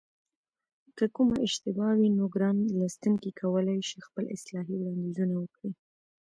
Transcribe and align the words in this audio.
که 0.97 1.05
کومه 1.15 1.37
اشتباه 1.47 1.91
وي 1.99 2.09
نو 2.17 2.25
ګران 2.33 2.57
لوستونکي 2.77 3.31
کولای 3.41 3.79
شي 3.89 3.97
خپل 4.07 4.23
اصلاحي 4.35 4.73
وړاندیزونه 4.77 5.35
وکړي 5.39 5.71